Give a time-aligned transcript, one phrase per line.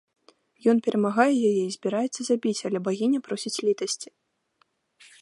[0.71, 4.09] Ён перамагае яе і збіраецца забіць, але багіня просіць літасці.